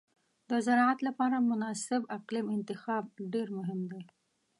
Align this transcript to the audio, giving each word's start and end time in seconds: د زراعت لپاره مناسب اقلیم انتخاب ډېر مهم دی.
د 0.49 0.51
زراعت 0.65 0.99
لپاره 1.07 1.45
مناسب 1.51 2.01
اقلیم 2.17 2.45
انتخاب 2.57 3.03
ډېر 3.33 3.47
مهم 3.57 3.81
دی. 3.91 4.01